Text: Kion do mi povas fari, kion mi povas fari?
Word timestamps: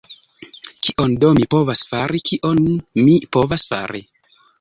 Kion 0.85 1.11
do 1.23 1.29
mi 1.39 1.43
povas 1.55 1.83
fari, 1.91 2.21
kion 2.29 2.57
mi 3.03 3.13
povas 3.37 3.67
fari? 3.75 4.03